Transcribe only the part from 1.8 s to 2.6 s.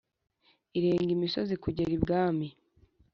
ibwami"